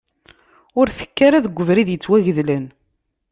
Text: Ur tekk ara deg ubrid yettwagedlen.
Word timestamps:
Ur 0.79 0.87
tekk 0.97 1.17
ara 1.27 1.43
deg 1.45 1.59
ubrid 1.61 1.89
yettwagedlen. 1.91 2.65